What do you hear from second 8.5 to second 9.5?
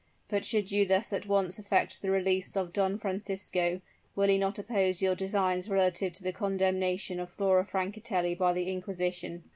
the inquisition?"